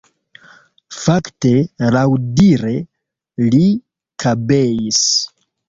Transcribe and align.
Fakte, 0.99 1.51
laŭdire, 1.97 2.73
li 3.51 3.63
kabeis. 4.27 5.07